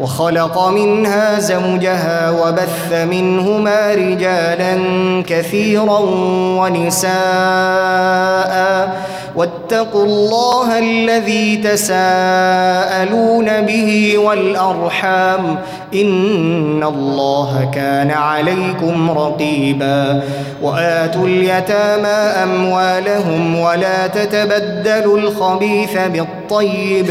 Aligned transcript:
وخلق 0.00 0.68
منها 0.68 1.38
زوجها 1.38 2.30
وبث 2.30 2.92
منهما 2.92 3.92
رجالا 3.94 4.74
كثيرا 5.26 5.98
ونساء 6.58 7.10
واتقوا 9.36 10.04
الله 10.04 10.78
الذي 10.78 11.56
تساءلون 11.56 13.60
به 13.60 14.18
والارحام 14.18 15.58
ان 15.94 16.82
الله 16.82 17.70
كان 17.74 18.10
عليكم 18.10 19.10
رقيبا 19.10 20.22
واتوا 20.62 21.26
اليتامى 21.26 22.42
اموالهم 22.42 23.58
ولا 23.58 24.06
تتبدلوا 24.06 25.18
الخبيث 25.18 25.98
بالطيب 25.98 27.10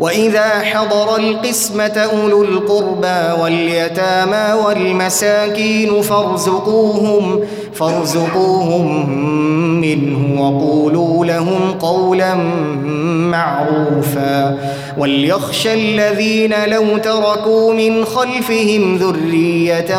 واذا 0.00 0.44
حضر 0.60 1.16
القسمه 1.18 2.08
اولو 2.22 2.42
القربى 2.42 3.42
واليتامى 3.42 4.60
والمساكين 4.66 6.02
فارزقوهم 6.02 7.40
فارزقوهم 7.74 8.90
منه 9.80 10.42
وقولوا 10.42 11.26
لهم 11.26 11.72
قولا 11.80 12.34
معروفا 13.30 14.58
وليخشى 14.98 15.74
الذين 15.74 16.54
لو 16.66 16.98
تركوا 16.98 17.74
من 17.74 18.04
خلفهم 18.04 18.96
ذريه 18.96 19.96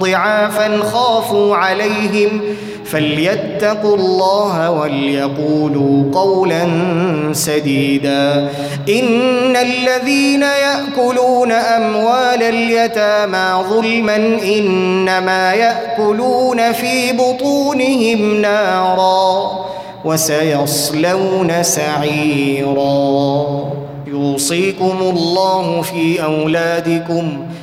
ضعافا 0.00 0.82
خافوا 0.82 1.56
عليهم 1.56 2.40
فليتقوا 2.90 3.96
الله 3.96 4.70
وليقولوا 4.70 6.02
قولا 6.14 6.64
سديدا 7.32 8.48
إن 8.88 9.56
الذين 9.56 10.42
يأكلون 10.42 11.52
أموال 11.52 12.42
اليتامى 12.42 13.64
ظلما 13.70 14.16
إنما 14.58 15.52
يأكلون 15.54 16.72
في 16.72 17.12
بطونهم 17.12 18.42
نارا 18.42 19.50
وسيصلون 20.04 21.62
سعيرا 21.62 23.46
يوصيكم 24.06 24.96
الله 25.02 25.82
في 25.82 26.22
أولادكم 26.24 27.38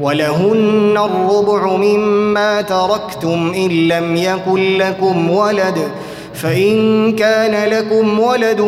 ولهن 0.00 0.94
الربع 1.04 1.76
مما 1.76 2.62
تركتم 2.62 3.52
إن 3.56 3.88
لم 3.88 4.16
يكن 4.16 4.78
لكم 4.78 5.30
ولد 5.30 5.88
فإن 6.34 7.12
كان 7.16 7.68
لكم 7.70 8.20
ولد 8.20 8.60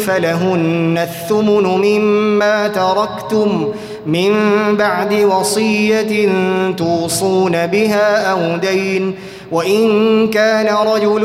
فلهن 0.00 0.98
الثمن 1.02 1.62
مما 1.66 2.68
تركتم 2.68 3.68
من 4.06 4.32
بعد 4.78 5.12
وصية 5.12 6.28
توصون 6.76 7.66
بها 7.66 8.26
أو 8.30 8.56
دين 8.56 9.14
وإن 9.52 10.28
كان 10.28 10.74
رجل 10.94 11.22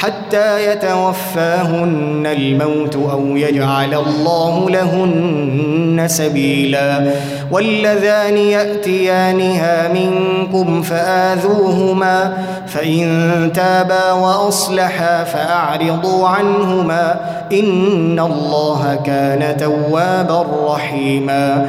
حتى 0.00 0.72
يتوفاهن 0.72 2.22
الموت 2.26 2.96
او 2.96 3.36
يجعل 3.36 3.94
الله 3.94 4.70
لهن 4.70 6.04
سبيلا 6.06 7.10
واللذان 7.52 8.36
ياتيانها 8.36 9.88
منكم 9.88 10.82
فاذوهما 10.82 12.36
فان 12.66 13.50
تابا 13.54 14.12
واصلحا 14.12 15.24
فاعرضوا 15.24 16.28
عنهما 16.28 17.20
ان 17.52 18.18
الله 18.20 19.00
كان 19.06 19.56
توابا 19.56 20.44
رحيما 20.74 21.66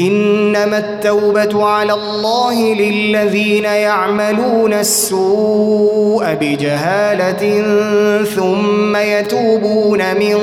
إنما 0.00 0.78
التوبة 0.78 1.64
على 1.66 1.92
الله 1.92 2.74
للذين 2.74 3.64
يعملون 3.64 4.72
السوء 4.72 6.34
بجهالة 6.40 7.64
ثم 8.24 8.96
يتوبون 8.96 10.14
من 10.14 10.34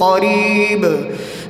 قريب 0.00 0.96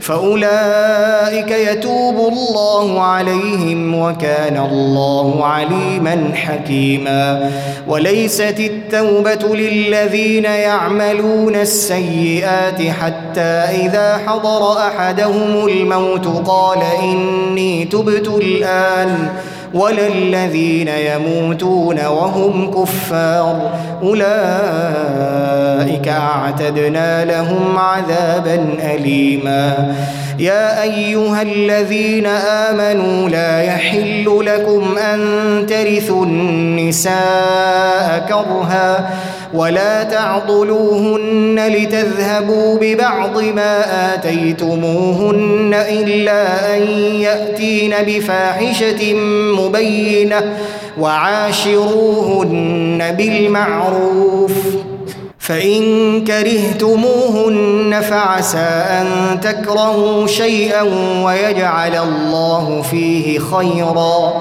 فأولئك 0.06 1.50
يتوب 1.50 2.32
الله 2.32 3.00
عليهم 3.02 4.00
وكان 4.02 4.56
الله 4.56 5.44
عليما 5.46 6.30
حكيما 6.34 7.50
وليست 7.88 8.56
التوبة 8.60 9.56
للذين 9.56 10.44
يعملون 10.44 11.54
السيئات 11.54 12.82
حتى 13.02 13.40
إذا 13.84 14.20
حضر 14.26 14.72
أحدهم 14.78 15.68
الموت 15.68 16.26
قال 16.46 16.78
إني 17.02 17.84
تبت 17.84 18.28
الآن 18.28 19.28
ۖ 19.52 19.55
ولا 19.74 20.06
الذين 20.06 20.88
يموتون 20.88 22.06
وهم 22.06 22.70
كفار 22.70 23.70
أولئك 24.02 26.08
أعتدنا 26.08 27.24
لهم 27.24 27.78
عذابا 27.78 28.64
أليما 28.94 29.94
يا 30.38 30.82
أيها 30.82 31.42
الذين 31.42 32.26
آمنوا 32.26 33.28
لا 33.28 33.62
يحل 33.62 34.24
لكم 34.46 34.98
أن 34.98 35.18
ترثوا 35.66 36.24
النساء 36.24 38.26
كرها 38.28 39.10
ولا 39.56 40.02
تعضلوهن 40.02 41.68
لتذهبوا 41.68 42.78
ببعض 42.80 43.42
ما 43.42 43.82
آتيتموهن 44.14 45.76
إلا 45.88 46.76
أن 46.76 46.82
يأتين 47.00 47.94
بفاحشة 48.06 49.14
مبينة 49.58 50.56
وعاشروهن 51.00 53.14
بالمعروف 53.18 54.52
فإن 55.38 55.84
كرهتموهن 56.24 58.00
فعسى 58.10 58.68
أن 58.90 59.06
تكرهوا 59.42 60.26
شيئا 60.26 60.82
ويجعل 61.24 61.94
الله 61.96 62.82
فيه 62.90 63.38
خيراً 63.38 64.34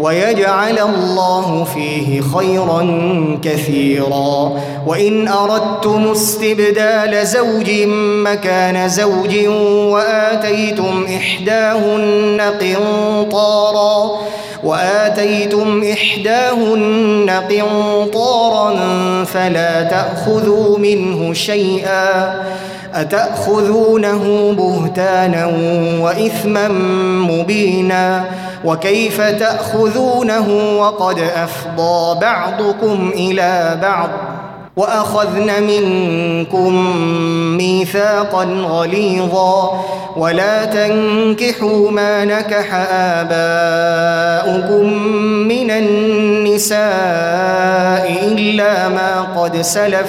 ويجعل 0.00 0.78
الله 0.78 1.64
فيه 1.64 2.20
خيرا 2.20 3.00
كثيرا 3.44 4.52
وإن 4.86 5.28
أردتم 5.28 6.10
استبدال 6.10 7.26
زوج 7.26 7.70
مكان 8.24 8.88
زوج 8.88 9.46
وآتيتم 9.92 11.06
إحداهن 11.16 12.40
قنطارا 12.40 14.10
وآتيتم 14.64 15.84
إحداهن 15.92 17.30
قنطارا 17.50 18.74
فلا 19.24 19.82
تأخذوا 19.82 20.78
منه 20.78 21.32
شيئا 21.32 22.34
أتأخذونه 22.94 24.52
بهتانا 24.58 25.46
وإثما 26.02 26.68
مبينا 27.30 28.24
وكيف 28.64 29.20
تأخذونه 29.20 30.76
وقد 30.80 31.18
أفضى 31.18 32.20
بعضكم 32.20 33.10
إلى 33.14 33.78
بعض 33.82 34.08
واخذن 34.76 35.50
منكم 35.62 36.74
ميثاقا 37.56 38.44
غليظا 38.44 39.82
ولا 40.16 40.64
تنكحوا 40.64 41.90
ما 41.90 42.24
نكح 42.24 42.74
اباؤكم 42.94 44.98
من 45.22 45.70
النساء 45.70 46.80
الا 48.22 48.88
ما 48.88 49.20
قد 49.20 49.56
سلف 49.60 50.08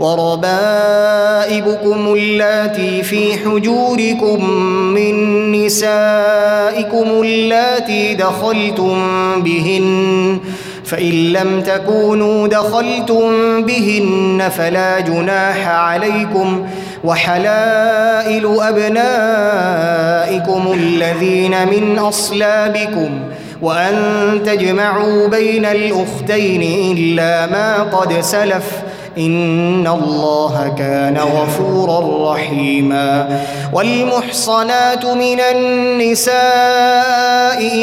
وربائبكم 0.00 2.14
اللاتي 2.14 3.02
في 3.02 3.32
حجوركم 3.44 4.50
من 4.70 5.52
نسائكم 5.52 7.06
اللاتي 7.22 8.14
دخلتم 8.14 8.94
بهن 9.42 10.38
فإن 10.84 11.32
لم 11.32 11.60
تكونوا 11.60 12.48
دخلتم 12.48 13.26
بهن 13.62 14.48
فلا 14.56 15.00
جناح 15.00 15.68
عليكم 15.68 16.66
وحلائل 17.04 18.60
أبنائكم 18.60 20.72
الذين 20.72 21.66
من 21.68 21.98
أصلابكم 21.98 23.10
وأن 23.62 23.94
تجمعوا 24.46 25.28
بين 25.28 25.66
الأختين 25.66 26.62
إلا 26.98 27.46
ما 27.46 27.82
قد 27.82 28.20
سلف 28.20 28.70
إن 29.18 29.86
الله 29.86 30.74
كان 30.78 31.16
غفورا 31.18 32.32
رحيما 32.32 33.40
والمحصنات 33.72 35.04
من 35.04 35.40
النساء 35.40 36.34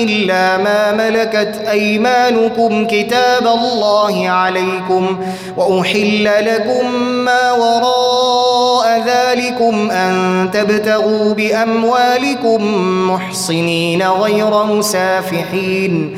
إلا 0.04 0.58
ما 0.58 0.92
ملكت 0.92 1.62
أيمانكم 1.72 2.88
كتاب 2.88 3.48
الله 3.48 4.30
عليكم 4.30 5.26
وأحل 5.58 6.24
لكم 6.46 6.96
ما 7.04 7.52
وراء 7.52 9.04
ذلكم 9.08 9.92
أن 9.92 10.50
تبتغوا 10.54 11.34
بأموالكم 11.34 12.64
محصنين 13.12 14.08
غير 14.08 14.64
مسافحين 14.64 16.18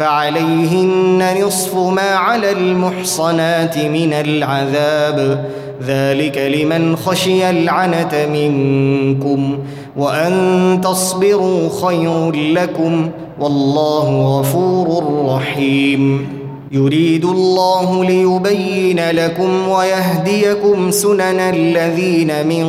فعليهن 0.00 1.22
نصف 1.42 1.74
ما 1.76 2.02
على 2.10 2.52
المحصنات 2.52 3.78
من 3.78 4.12
العذاب 4.12 5.44
ذلك 5.82 6.38
لمن 6.38 6.96
خشي 6.96 7.50
العنت 7.50 8.14
منكم 8.32 9.58
وان 9.96 10.34
تصبروا 10.84 11.68
خير 11.84 12.32
لكم 12.32 13.10
والله 13.40 14.38
غفور 14.40 15.04
رحيم 15.34 16.28
يريد 16.72 17.24
الله 17.24 18.04
ليبين 18.04 19.10
لكم 19.10 19.68
ويهديكم 19.68 20.90
سنن 20.90 21.40
الذين 21.54 22.32
من 22.48 22.64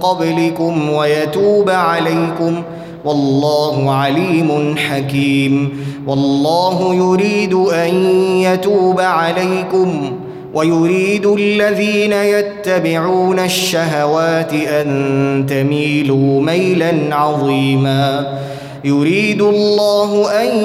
قبلكم 0.00 0.90
ويتوب 0.92 1.70
عليكم 1.70 2.62
ۖ 2.76 2.79
والله 3.04 3.90
عليم 3.92 4.76
حكيم 4.76 5.84
والله 6.06 6.94
يريد 6.94 7.54
ان 7.54 7.94
يتوب 8.36 9.00
عليكم 9.00 10.12
ويريد 10.54 11.26
الذين 11.26 12.12
يتبعون 12.12 13.38
الشهوات 13.38 14.52
ان 14.52 15.46
تميلوا 15.48 16.42
ميلا 16.42 16.92
عظيما 17.16 18.38
يريد 18.84 19.42
الله 19.42 20.30
ان 20.42 20.56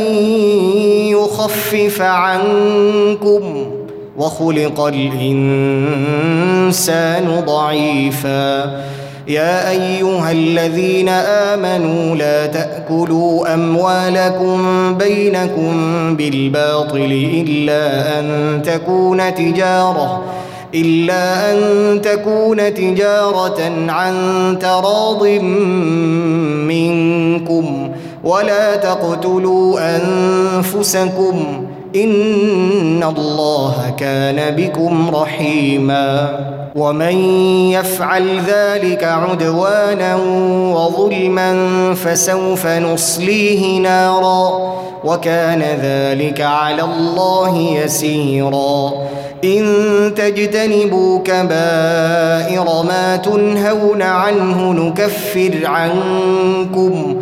يخفف 1.10 2.02
عنكم 2.02 3.44
وخلق 4.18 4.80
الانسان 4.80 7.44
ضعيفا 7.48 8.82
يا 9.28 9.70
ايها 9.70 10.32
الذين 10.32 11.10
امنوا 11.10 12.16
لا 12.16 12.46
تاكلوا 12.46 13.54
اموالكم 13.54 14.58
بينكم 14.98 15.74
بالباطل 16.18 17.30
الا 17.48 18.20
ان 18.20 18.26
تكون 18.62 19.36
تجاره 19.36 20.24
إلا 20.76 21.52
أن 21.52 22.02
تكون 22.02 22.74
تجارة 22.74 23.72
عن 23.90 24.14
تراض 24.62 25.26
منكم 26.70 27.92
ولا 28.24 28.76
تقتلوا 28.76 29.80
أنفسكم 29.96 31.66
ان 31.96 33.04
الله 33.18 33.94
كان 33.98 34.56
بكم 34.56 35.16
رحيما 35.16 36.36
ومن 36.76 37.16
يفعل 37.72 38.40
ذلك 38.48 39.04
عدوانا 39.04 40.16
وظلما 40.76 41.68
فسوف 41.94 42.68
نصليه 42.68 43.78
نارا 43.80 44.50
وكان 45.04 45.62
ذلك 45.82 46.42
على 46.42 46.82
الله 46.84 47.58
يسيرا 47.58 48.92
ان 49.44 49.62
تجتنبوا 50.16 51.20
كبائر 51.20 52.64
ما 52.88 53.18
تنهون 53.24 54.02
عنه 54.02 54.72
نكفر 54.74 55.56
عنكم 55.64 57.22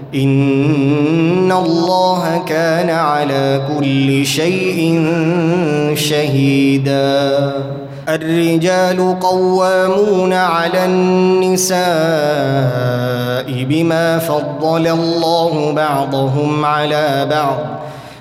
ان 0.15 1.51
الله 1.51 2.41
كان 2.47 2.89
على 2.89 3.61
كل 3.79 4.25
شيء 4.25 4.99
شهيدا 5.93 7.51
الرجال 8.09 9.19
قوامون 9.19 10.33
على 10.33 10.85
النساء 10.85 11.77
بما 13.69 14.17
فضل 14.19 14.87
الله 14.87 15.71
بعضهم 15.73 16.65
على 16.65 17.27
بعض 17.31 17.57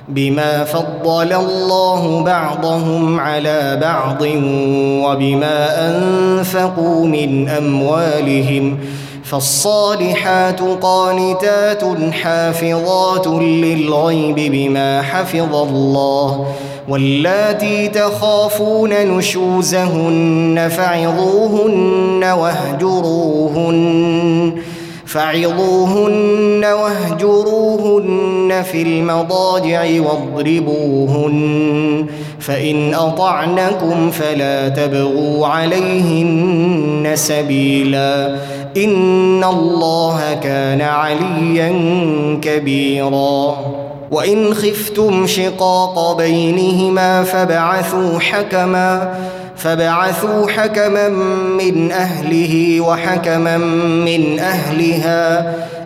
بما 0.09 0.65
فضل 0.65 1.33
الله 1.33 2.25
بعضهم 2.25 3.21
على 3.21 3.79
بعض 3.83 4.23
وبما 5.05 5.89
انفقوا 5.91 7.07
من 7.07 7.49
اموالهم 7.49 8.75
ۖ 8.97 9.00
فالصالحات 9.31 10.61
قانتات 10.61 11.83
حافظات 12.13 13.27
للغيب 13.27 14.35
بما 14.37 15.03
حفظ 15.03 15.55
الله 15.57 16.47
واللاتي 16.89 17.89
تخافون 17.89 18.91
نشوزهن 18.91 20.69
فعظوهن 20.77 22.25
واهجروهن 22.25 23.81
فعظوهن 25.07 26.65
واهجروهن 26.65 28.63
في 28.73 28.83
المضاجع 28.83 29.87
واضربوهن 30.03 32.07
فإن 32.39 32.95
أطعنكم 32.95 34.11
فلا 34.11 34.69
تبغوا 34.69 35.47
عليهن 35.47 37.13
سبيلاً 37.15 38.37
ان 38.77 39.45
الله 39.45 40.35
كان 40.43 40.81
عليا 40.83 41.71
كبيرا 42.43 43.57
وان 44.11 44.55
خفتم 44.55 45.27
شقاق 45.27 46.17
بينهما 46.17 47.23
فبعثوا 47.23 48.21
حكما 48.21 49.15
فبعثوا 49.57 50.49
حكما 50.49 51.09
من 51.63 51.93
اهله 51.93 52.81
وحكما 52.81 53.59
من 54.05 54.39
اهلها 54.39 55.55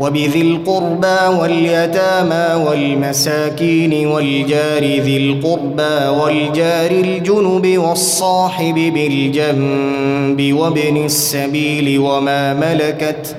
وبذي 0.00 0.40
القربى 0.40 1.36
واليتامى 1.40 2.64
والمساكين 2.66 4.06
والجار 4.06 4.82
ذي 4.84 5.16
القربى 5.16 6.18
والجار 6.22 6.90
الجنب 6.90 7.78
والصاحب 7.78 8.74
بالجنب 8.74 10.52
وابن 10.52 11.04
السبيل 11.04 11.98
وما 11.98 12.54
ملكت 12.54 13.36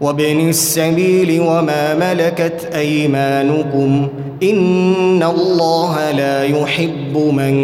وابن 0.00 0.48
السبيل 0.48 1.40
وما 1.40 1.94
ملكت 1.94 2.70
ايمانكم 2.74 4.08
ان 4.42 5.22
الله 5.22 6.10
لا 6.10 6.44
يحب 6.44 7.16
من 7.16 7.54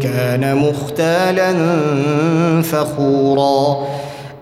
كان 0.00 0.56
مختالا 0.56 1.54
فخورا 2.62 3.76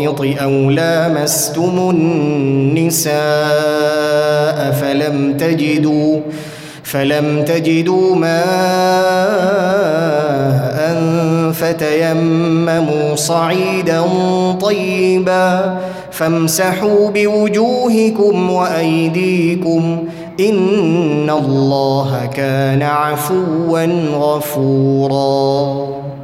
الحائض 0.00 0.38
أو 0.42 0.70
لامستم 0.70 1.90
النساء 1.90 3.20
فلم 4.80 5.36
تجدوا 5.36 6.20
فلم 6.84 7.44
تجدوا 7.44 8.14
ماء 8.14 10.96
فتيمموا 11.52 13.14
صعيدا 13.14 14.02
طيبا 14.60 15.76
فامسحوا 16.10 17.10
بوجوهكم 17.14 18.50
وايديكم 18.50 19.96
ان 20.40 21.30
الله 21.30 22.30
كان 22.36 22.82
عفوا 22.82 23.84
غفورا 24.12 25.99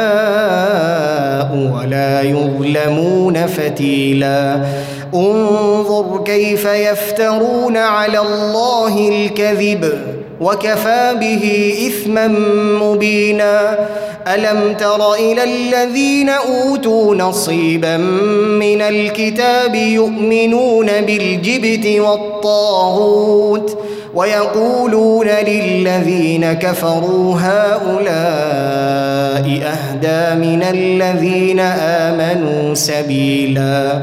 ولا 1.74 2.22
يظلمون 2.22 3.46
فتيلا 3.46 4.62
انظر 5.14 6.20
كيف 6.24 6.64
يفترون 6.64 7.76
على 7.76 8.18
الله 8.20 9.08
الكذب 9.08 9.88
وكفى 10.40 11.12
به 11.20 11.74
اثما 11.88 12.26
مبينا 12.82 13.78
الم 14.34 14.74
تر 14.78 15.14
الى 15.14 15.42
الذين 15.44 16.28
اوتوا 16.28 17.14
نصيبا 17.14 17.96
من 18.60 18.80
الكتاب 18.82 19.74
يؤمنون 19.74 20.86
بالجبت 21.00 21.86
والطاغوت 22.00 23.78
ويقولون 24.14 25.26
للذين 25.28 26.52
كفروا 26.52 27.36
هؤلاء 27.40 28.12
اهدى 29.48 30.40
من 30.46 30.62
الذين 30.70 31.60
امنوا 31.60 32.74
سبيلا 32.74 34.02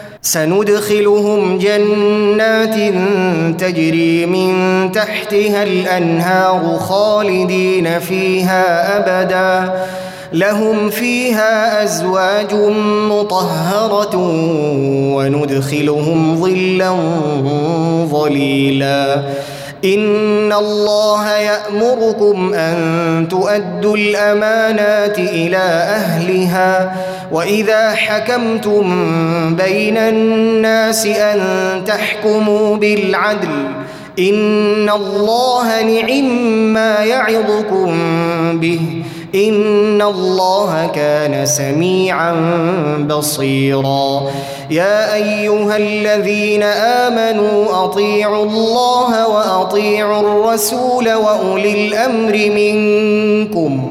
سندخلهم 0.23 1.57
جنات 1.57 2.75
تجري 3.61 4.25
من 4.25 4.55
تحتها 4.91 5.63
الانهار 5.63 6.77
خالدين 6.79 7.99
فيها 7.99 8.97
ابدا 8.97 9.73
لهم 10.33 10.89
فيها 10.89 11.83
ازواج 11.83 12.53
مطهره 13.09 14.17
وندخلهم 15.15 16.35
ظلا 16.45 16.93
ظليلا 18.05 19.23
ان 19.85 20.53
الله 20.53 21.29
يامركم 21.37 22.53
ان 22.53 23.27
تؤدوا 23.29 23.95
الامانات 23.97 25.19
الى 25.19 25.57
اهلها 25.57 26.93
واذا 27.31 27.89
حكمتم 27.95 28.83
بين 29.55 29.97
الناس 29.97 31.05
ان 31.05 31.41
تحكموا 31.87 32.77
بالعدل 32.77 33.49
ان 34.19 34.89
الله 34.89 35.81
نعم 35.81 36.29
ما 36.73 36.95
يعظكم 37.03 37.95
به 38.59 38.79
ان 39.35 40.01
الله 40.01 40.91
كان 40.95 41.45
سميعا 41.45 42.35
بصيرا 43.09 44.21
يا 44.71 45.15
ايها 45.15 45.77
الذين 45.77 46.63
امنوا 46.63 47.83
اطيعوا 47.85 48.45
الله 48.45 49.27
واطيعوا 49.27 50.19
الرسول 50.21 51.09
واولي 51.13 51.87
الامر 51.87 52.51
منكم 52.55 53.90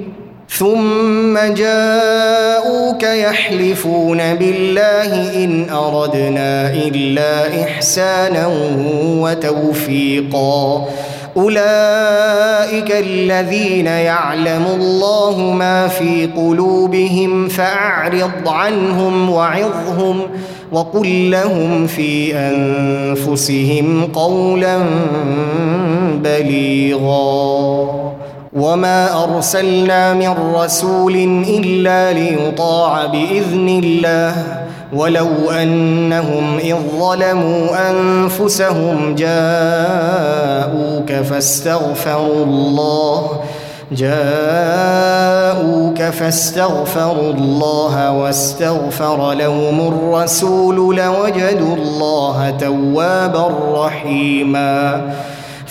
ثم 0.57 1.39
جاءوك 1.55 3.03
يحلفون 3.03 4.33
بالله 4.35 5.43
ان 5.45 5.69
اردنا 5.69 6.73
الا 6.73 7.63
احسانا 7.63 8.47
وتوفيقا 9.07 10.85
اولئك 11.37 12.91
الذين 12.91 13.85
يعلم 13.85 14.65
الله 14.75 15.37
ما 15.41 15.87
في 15.87 16.29
قلوبهم 16.37 17.47
فاعرض 17.47 18.47
عنهم 18.47 19.29
وعظهم 19.29 20.19
وقل 20.71 21.31
لهم 21.31 21.87
في 21.87 22.35
انفسهم 22.35 24.05
قولا 24.13 24.77
بليغا 26.13 27.21
وما 28.53 29.23
ارسلنا 29.23 30.13
من 30.13 30.33
رسول 30.55 31.43
الا 31.47 32.13
ليطاع 32.13 33.05
باذن 33.05 33.81
الله 33.83 34.35
ولو 34.93 35.27
انهم 35.51 36.57
اذ 36.57 36.75
ظلموا 36.99 37.89
انفسهم 37.91 39.15
جاءوك 39.15 41.11
فاستغفروا 41.11 42.45
الله 42.45 43.31
جاءوك 43.91 46.01
فاستغفروا 46.01 47.33
الله 47.33 48.11
واستغفر 48.11 49.31
لهم 49.33 49.79
الرسول 49.93 50.75
لوجدوا 50.75 51.75
الله 51.75 52.49
توابا 52.59 53.49
رحيما 53.85 55.01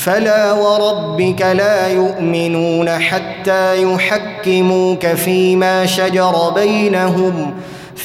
فلا 0.04 0.52
وربك 0.52 1.42
لا 1.42 1.88
يؤمنون 1.88 2.88
حتى 2.90 3.82
يحكموك 3.82 5.06
فيما 5.06 5.86
شجر 5.86 6.50
بينهم 6.54 7.54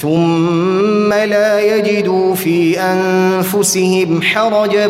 ثم 0.01 1.13
لا 1.13 1.59
يجدوا 1.75 2.35
في 2.35 2.79
انفسهم 2.79 4.21
حرجا 4.21 4.87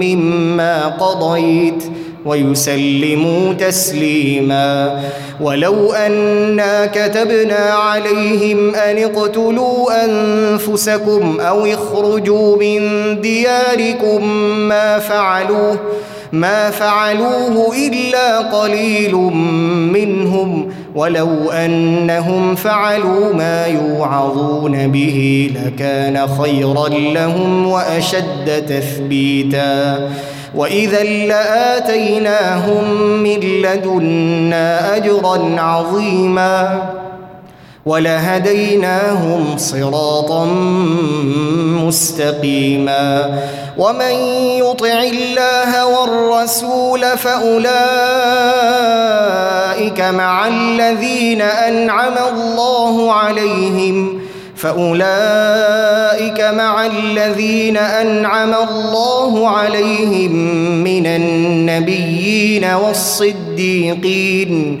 مما 0.00 0.88
قضيت 0.88 1.82
ويسلموا 2.26 3.52
تسليما 3.52 5.00
ولو 5.40 5.92
انا 5.92 6.86
كتبنا 6.86 7.56
عليهم 7.72 8.74
ان 8.74 8.98
اقتلوا 8.98 10.04
انفسكم 10.04 11.40
او 11.40 11.66
اخرجوا 11.66 12.56
من 12.56 12.80
دياركم 13.20 14.28
ما 14.58 14.98
فعلوه 14.98 15.78
ما 16.32 16.70
فعلوه 16.70 17.72
الا 17.88 18.38
قليل 18.38 19.14
منهم 19.92 20.68
ولو 20.94 21.50
انهم 21.50 22.54
فعلوا 22.54 23.34
ما 23.34 23.66
يوعظون 23.66 24.88
به 24.88 25.50
لكان 25.56 26.28
خيرا 26.28 26.88
لهم 26.88 27.66
واشد 27.66 28.64
تثبيتا 28.68 30.08
واذا 30.54 31.02
لاتيناهم 31.02 32.84
من 33.22 33.40
لدنا 33.40 34.96
اجرا 34.96 35.60
عظيما 35.60 36.82
ولهديناهم 37.86 39.44
صراطا 39.56 40.46
مستقيما 41.86 43.38
ومن 43.78 44.10
يطع 44.58 45.02
الله 45.12 45.86
والرسول 45.86 47.00
فأولئك 47.18 50.00
مع 50.00 50.46
الذين 50.48 51.40
أنعم 51.40 52.12
الله 52.32 53.12
عليهم 53.12 54.20
فأولئك 54.56 56.40
مع 56.40 56.86
الذين 56.86 57.76
أنعم 57.76 58.54
الله 58.70 59.48
عليهم 59.48 60.36
من 60.84 61.06
النبيين 61.06 62.64
والصديقين 62.64 64.80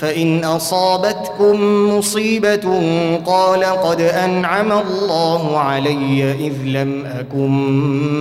فان 0.00 0.44
اصابتكم 0.44 1.58
مصيبه 1.96 2.80
قال 3.26 3.64
قد 3.64 4.00
انعم 4.00 4.72
الله 4.72 5.58
علي 5.58 6.32
اذ 6.40 6.52
لم 6.64 7.04
اكن 7.06 7.50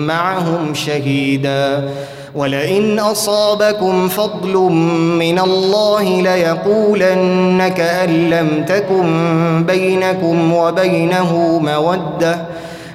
معهم 0.08 0.74
شهيدا 0.74 1.90
ولئن 2.36 3.00
اصابكم 3.00 4.08
فضل 4.10 4.54
من 5.20 5.40
الله 5.40 6.22
ليقولن 6.22 7.68
كان 7.78 8.30
لم 8.30 8.66
تكن 8.68 9.18
بينكم 9.68 10.54
وبينه 10.54 11.60
موده 11.64 12.46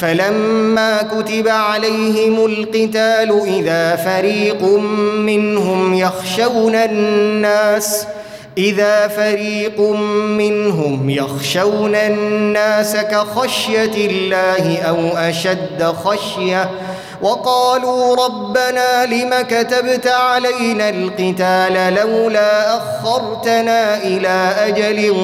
فلما 0.00 1.02
كتب 1.02 1.48
عليهم 1.48 2.44
القتال 2.44 3.42
اذا 3.46 3.96
فريق 3.96 4.62
منهم 5.18 5.94
يخشون 5.94 6.74
الناس 6.74 8.06
اذا 8.58 9.08
فريق 9.08 9.80
منهم 10.38 11.10
يخشون 11.10 11.94
الناس 11.94 12.96
كخشيه 12.96 14.06
الله 14.08 14.82
او 14.82 14.96
اشد 15.16 15.82
خشيه 15.84 16.70
وقالوا 17.22 18.26
ربنا 18.26 19.06
لم 19.06 19.30
كتبت 19.50 20.06
علينا 20.06 20.88
القتال 20.88 21.94
لولا 21.94 22.76
اخرتنا 22.76 24.04
الى 24.06 24.52
اجل 24.58 25.14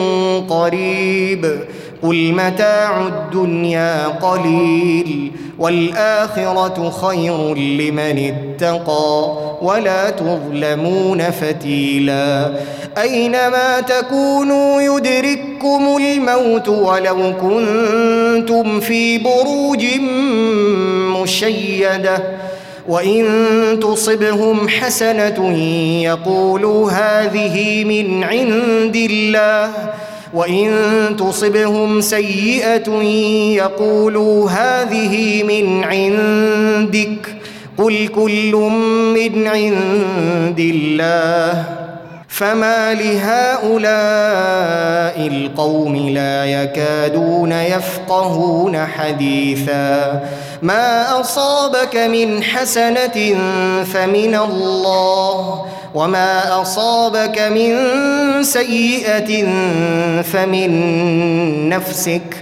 قريب 0.51 1.63
قل 2.03 2.33
متاع 2.33 3.07
الدنيا 3.07 4.07
قليل 4.09 5.33
والاخره 5.59 6.91
خير 6.91 7.55
لمن 7.59 8.19
اتقى 8.35 9.37
ولا 9.63 10.11
تظلمون 10.11 11.31
فتيلا 11.31 12.55
اينما 12.99 13.81
تكونوا 13.81 14.83
يدرككم 14.83 15.97
الموت 15.97 16.69
ولو 16.69 17.17
كنتم 17.41 18.81
في 18.81 19.19
بروج 19.19 19.87
مشيده 21.23 22.23
وان 22.89 23.25
تصبهم 23.83 24.69
حسنه 24.69 25.59
يقولوا 26.05 26.91
هذه 26.91 27.85
من 27.85 28.25
عند 28.25 28.97
الله 29.11 29.71
وان 30.35 30.73
تصبهم 31.19 32.01
سيئه 32.01 32.93
يقولوا 33.57 34.51
هذه 34.51 35.43
من 35.43 35.85
عندك 35.85 37.35
قل 37.79 38.07
كل 38.09 38.53
من 39.15 39.47
عند 39.47 40.61
الله 40.61 41.79
فما 42.33 42.95
لهؤلاء 42.95 43.93
القوم 45.29 45.97
لا 45.97 46.45
يكادون 46.45 47.53
يفقهون 47.53 48.87
حديثا 48.87 50.23
ما 50.63 51.21
اصابك 51.21 51.97
من 51.97 52.43
حسنه 52.43 53.39
فمن 53.85 54.35
الله 54.35 55.65
وما 55.95 56.63
اصابك 56.63 57.39
من 57.41 57.79
سيئه 58.43 59.45
فمن 60.23 61.69
نفسك 61.69 62.42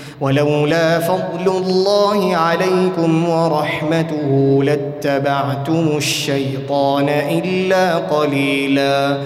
ولولا 0.21 0.99
فضل 0.99 1.47
الله 1.57 2.35
عليكم 2.37 3.29
ورحمته 3.29 4.63
لاتبعتم 4.63 5.87
الشيطان 5.97 7.09
الا 7.09 7.95
قليلا 7.95 9.17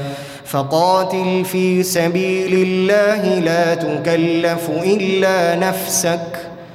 فقاتل 0.46 1.46
في 1.52 1.84
سبيل 1.84 2.54
الله 2.68 3.40
لا 3.40 3.76
تكلف 3.76 4.70
الا 4.84 5.56
نفسك 5.56 6.45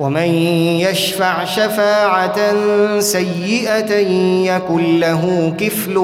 ومن 0.00 0.28
يشفع 0.80 1.44
شفاعة 1.44 2.34
سيئة 3.00 3.94
يكن 4.54 5.00
له 5.00 5.54
كفل 5.58 5.94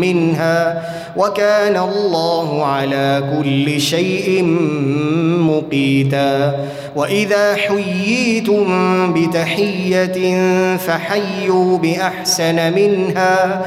منها 0.00 0.82
وكان 1.16 1.76
الله 1.76 2.64
على 2.66 3.22
كل 3.38 3.80
شيء 3.80 4.44
مقيتا 5.40 6.54
وإذا 6.96 7.54
حييتم 7.54 8.66
بتحية 9.12 10.36
فحيوا 10.76 11.78
بأحسن 11.78 12.72
منها 12.72 13.66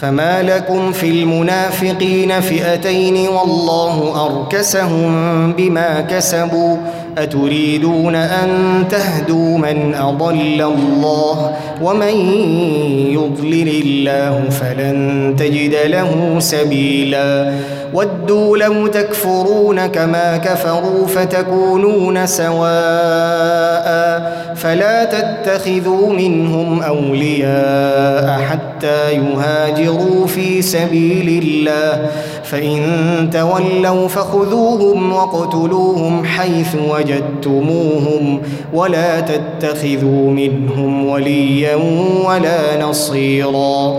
فما 0.00 0.42
لكم 0.42 0.92
في 0.92 1.06
المنافقين 1.08 2.40
فئتين 2.40 3.28
والله 3.28 4.26
اركسهم 4.26 5.52
بما 5.52 6.00
كسبوا 6.00 6.76
اتريدون 7.18 8.14
ان 8.14 8.48
تهدوا 8.90 9.58
من 9.58 9.94
اضل 9.94 10.72
الله 10.76 11.56
ومن 11.82 12.16
يضلل 13.12 13.68
الله 13.82 14.50
فلن 14.50 15.36
تجد 15.38 15.74
له 15.86 16.36
سبيلا 16.38 17.52
ودوا 17.94 18.58
لو 18.58 18.86
تكفرون 18.86 19.86
كما 19.86 20.36
كفروا 20.36 21.06
فتكونون 21.06 22.26
سواء 22.26 22.72
فلا 24.56 25.04
تتخذوا 25.04 26.12
منهم 26.12 26.82
اولياء 26.82 28.40
حتى 28.40 29.12
يهاجروا 29.12 30.26
في 30.26 30.62
سبيل 30.62 31.42
الله 31.44 32.06
فان 32.42 33.30
تولوا 33.32 34.08
فخذوهم 34.08 35.12
وقتلوهم 35.12 36.24
حيث 36.24 36.74
وجدتموهم 36.90 38.42
ولا 38.74 39.20
تتخذوا 39.20 40.30
منهم 40.30 41.08
وليا 41.08 41.76
ولا 42.24 42.82
نصيرا 42.82 43.98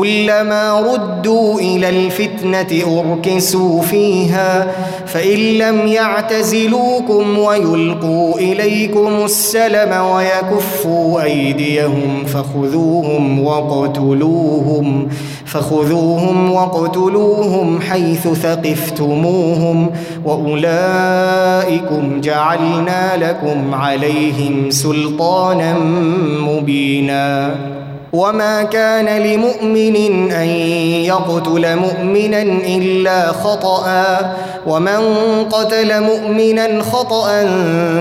كلما 0.00 0.80
ردوا 0.80 1.60
الى 1.60 1.88
الفتنه 1.88 2.66
اركسوا 3.00 3.82
فيها 3.82 4.72
فان 5.06 5.38
لم 5.38 5.86
يعتزلوكم 5.86 7.38
ويلقوا 7.38 8.38
اليكم 8.38 9.24
السلم 9.24 9.92
ويكفوا 10.00 11.22
ايديهم 11.22 12.24
فخذوهم 12.24 13.44
وقتلوهم 13.44 15.08
فخذوهم 15.46 16.52
وقتلوهم 16.52 17.80
حيث 17.80 18.28
ثقفتموهم 18.28 19.90
واولئكم 20.24 22.20
جعلنا 22.20 23.16
لكم 23.16 23.74
عليهم 23.74 24.70
سلطانا 24.70 25.74
مبينا 26.46 27.56
وما 28.16 28.62
كان 28.62 29.06
لمؤمن 29.22 30.32
أن 30.32 30.46
يقتل 31.06 31.76
مؤمنا 31.76 32.42
إلا 32.66 33.32
خطأ 33.32 34.06
ومن 34.66 35.00
قتل 35.50 36.02
مؤمنا 36.02 36.82
خطأ 36.82 37.28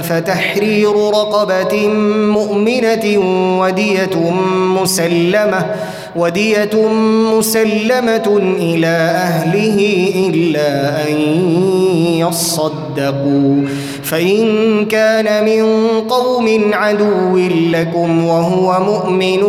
فتحرير 0.03 0.91
رقبة 0.95 1.87
مؤمنة 2.17 3.05
ودية 3.61 4.19
مسلمة 4.81 5.65
ودية 6.15 6.87
مسلمة 7.37 8.55
إلى 8.59 8.95
أهله 9.27 10.11
إلا 10.33 10.95
أن 11.09 11.15
يصدقوا 12.07 13.67
فإن 14.03 14.47
كان 14.85 15.45
من 15.45 15.65
قوم 16.09 16.47
عدو 16.73 17.37
لكم 17.71 18.25
وهو 18.25 18.79
مؤمن 18.83 19.39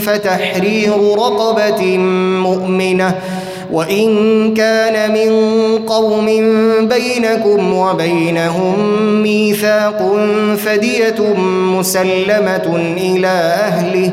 فتحرير 0.00 0.92
رقبة 1.10 1.98
مؤمنة 2.40 3.14
وإن 3.72 4.08
كان 4.54 5.12
من 5.12 5.32
قوم 5.86 6.26
بينكم 6.80 7.74
وبينهم 7.74 8.74
ميثاق 9.22 10.14
فدية 10.56 11.34
مسلمة 11.78 12.96
إلى 13.02 13.52
أهله 13.68 14.08
ۖ 14.10 14.12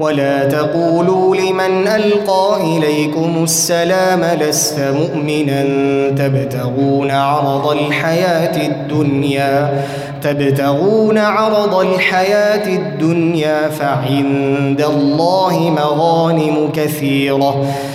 ولا 0.00 0.44
تقولوا 0.44 1.36
لمن 1.36 1.86
ألقى 1.88 2.56
إليكم 2.76 3.36
السلام 3.44 4.24
لست 4.40 4.78
مؤمنا 4.80 5.62
تبتغون 6.08 7.10
عرض 7.10 7.70
الحياة 7.70 8.66
الدنيا 8.68 9.84
تبتغون 10.22 11.18
عرض 11.18 11.74
الحياة 11.74 12.68
الدنيا 12.68 13.68
فعند 13.68 14.80
الله 14.80 15.58
مغانم 15.70 16.70
كثيرة 16.74 17.66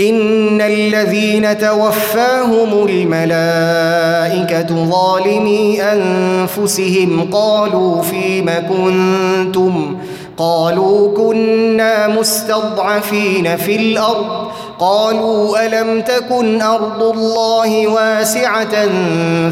ان 0.00 0.60
الذين 0.60 1.58
توفاهم 1.58 2.86
الملائكه 2.88 4.84
ظالمي 4.84 5.82
انفسهم 5.82 7.28
قالوا 7.32 8.02
فيم 8.02 8.50
كنتم 8.68 9.96
قالوا 10.38 11.14
كنا 11.16 12.08
مستضعفين 12.08 13.56
في 13.56 13.76
الارض 13.76 14.48
قالوا 14.78 15.66
الم 15.66 16.00
تكن 16.00 16.62
ارض 16.62 17.02
الله 17.02 17.88
واسعه 17.88 18.88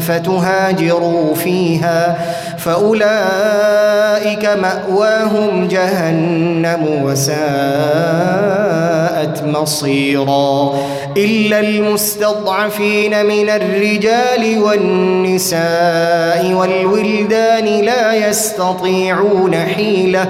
فتهاجروا 0.07 1.35
فيها 1.35 2.17
فاولئك 2.57 4.45
ماواهم 4.45 5.67
جهنم 5.67 7.01
وساءت 7.03 9.43
مصيرا 9.57 10.73
الا 11.17 11.59
المستضعفين 11.59 13.25
من 13.25 13.49
الرجال 13.49 14.57
والنساء 14.61 16.51
والولدان 16.53 17.65
لا 17.65 18.29
يستطيعون 18.29 19.55
حيله 19.55 20.29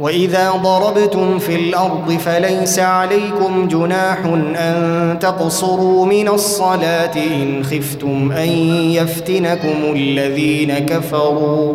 واذا 0.00 0.50
ضربتم 0.62 1.38
في 1.38 1.54
الارض 1.54 2.12
فليس 2.26 2.78
عليكم 2.78 3.68
جناح 3.68 4.18
ان 4.56 5.16
تقصروا 5.20 6.06
من 6.06 6.28
الصلاه 6.28 7.12
ان 7.16 7.62
خفتم 7.64 8.32
ان 8.32 8.48
يفتنكم 8.92 9.92
الذين 9.96 10.78
كفروا 10.78 11.74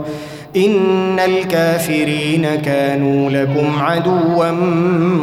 ان 0.58 1.20
الكافرين 1.20 2.56
كانوا 2.66 3.30
لكم 3.30 3.80
عدوا 3.84 4.52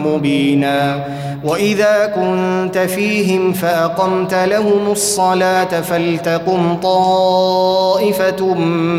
مبينا 0.07 1.05
واذا 1.45 2.13
كنت 2.15 2.79
فيهم 2.79 3.53
فاقمت 3.53 4.35
لهم 4.35 4.91
الصلاه 4.91 5.81
فلتقم 5.81 6.75
طائفه 6.75 8.55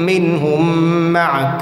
منهم 0.05 0.77
معك 1.11 1.61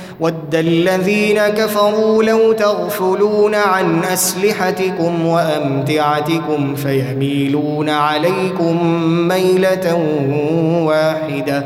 ود 0.21 0.55
الذين 0.55 1.39
كفروا 1.47 2.23
لو 2.23 2.51
تغفلون 2.51 3.55
عن 3.55 4.03
اسلحتكم 4.03 5.25
وامتعتكم 5.25 6.75
فيميلون 6.75 7.89
عليكم 7.89 8.83
ميله 9.07 9.93
واحده 10.85 11.65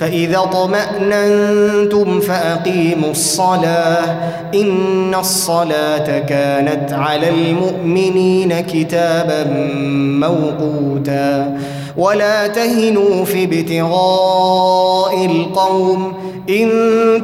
فإذا 0.00 0.38
اطمأننتم 0.38 2.20
فأقيموا 2.20 3.10
الصلاة 3.10 4.00
إن 4.54 5.14
الصلاة 5.14 6.18
كانت 6.18 6.92
على 6.92 7.28
المؤمنين 7.28 8.60
كتابا 8.60 9.44
موقوتا 10.20 11.58
ولا 11.96 12.46
تهنوا 12.46 13.24
في 13.24 13.44
ابتغاء 13.44 15.24
القوم 15.26 16.12
إن 16.50 16.68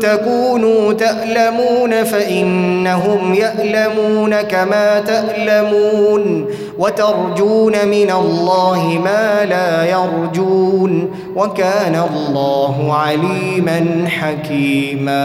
تكونوا 0.03 0.93
تألمون 0.93 2.05
فإنهم 2.05 3.35
يألمون 3.35 4.41
كما 4.41 5.01
تألمون 5.01 6.47
وترجون 6.79 7.73
من 7.89 8.11
الله 8.11 9.01
ما 9.05 9.45
لا 9.45 9.85
يرجون 9.85 11.11
وكان 11.37 11.95
الله 12.11 12.93
عليما 12.95 14.05
حكيما 14.07 15.21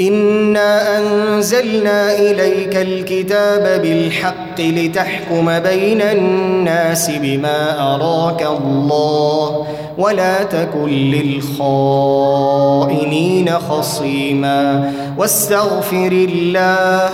انا 0.00 0.98
انزلنا 0.98 2.18
اليك 2.18 2.76
الكتاب 2.76 3.82
بالحق 3.82 4.60
لتحكم 4.60 5.58
بين 5.58 6.02
الناس 6.02 7.10
بما 7.10 7.94
اراك 7.94 8.42
الله 8.42 9.66
ولا 9.98 10.42
تكن 10.44 10.88
للخائنين 10.88 13.48
خصيما 13.58 14.92
واستغفر 15.18 16.12
الله 16.12 17.10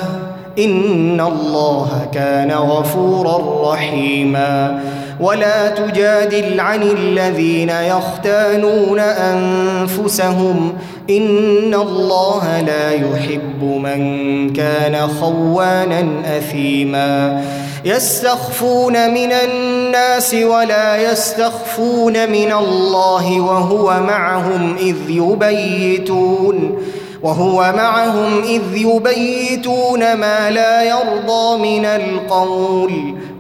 إن 0.59 1.21
الله 1.21 2.07
كان 2.15 2.51
غفورا 2.53 3.69
رحيما 3.73 4.83
ولا 5.21 5.69
تجادل 5.71 6.61
عن 6.61 6.83
الذين 6.83 7.69
يختانون 7.71 9.01
أنفسهم 9.01 10.73
إن 11.11 11.75
الله 11.75 12.61
لا 12.61 12.91
يحب 12.93 13.63
من 13.63 14.17
كان 14.53 15.09
خوانا 15.21 16.07
أثيما 16.39 17.45
يستخفون 17.85 19.11
من 19.15 19.33
الناس 19.33 20.35
ولا 20.35 21.13
يستخفون 21.13 22.13
من 22.13 22.53
الله 22.53 23.41
وهو 23.41 23.87
معهم 24.03 24.77
إذ 24.77 24.97
يبيتون 25.09 26.79
وهو 27.27 27.73
معهم 27.77 28.43
إذ 28.43 28.63
يبيتون 28.77 30.15
ما 30.17 30.51
لا 30.51 30.83
يرضى 30.83 31.59
من 31.59 31.85
القول 31.85 32.91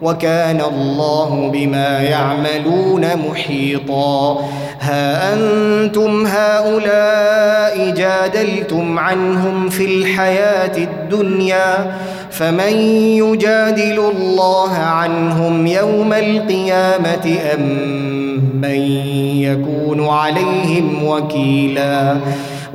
وكان 0.02 0.60
الله 0.60 1.50
بما 1.52 2.00
يعملون 2.02 3.06
محيطا 3.30 4.38
ها 4.80 5.34
أنتم 5.34 6.26
هؤلاء 6.26 7.90
جادلتم 7.96 8.98
عنهم 8.98 9.68
في 9.68 9.84
الحياة 9.84 10.76
الدنيا 10.76 11.96
فمن 12.30 12.72
يجادل 13.16 13.98
الله 13.98 14.72
عنهم 14.74 15.66
يوم 15.66 16.12
القيامة 16.12 17.36
أم 17.54 18.50
من 18.62 18.80
يكون 19.40 20.08
عليهم 20.08 21.04
وكيلاً 21.04 22.16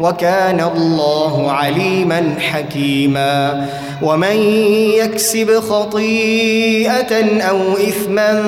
وكان 0.00 0.60
الله 0.76 1.50
عليما 1.52 2.34
حكيما 2.40 3.66
ومن 4.02 4.36
يكسب 4.98 5.60
خطيئه 5.60 7.42
او 7.42 7.72
اثما 7.72 8.42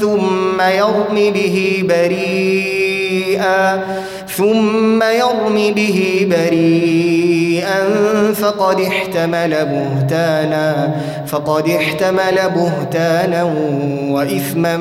ثم 0.00 0.60
يرم 0.60 1.32
به 1.32 1.84
بريئا 1.88 3.82
ثم 4.28 5.02
يرم 5.02 5.72
به 5.74 6.26
بريئا 6.30 7.29
شيئا 7.60 8.32
فقد 8.32 8.80
احتمل 8.80 9.50
بهتانا 9.50 10.96
فقد 11.26 11.68
احتمل 11.68 12.38
بهتانا 12.54 13.54
وإثما 14.10 14.76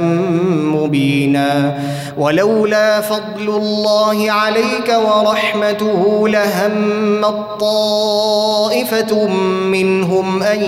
مبينا 0.75 1.80
ولولا 2.17 3.01
فضل 3.01 3.47
الله 3.49 4.32
عليك 4.32 4.97
ورحمته 5.05 6.27
لهم 6.30 7.23
طائفة 7.59 9.27
منهم 9.65 10.43
أن 10.43 10.59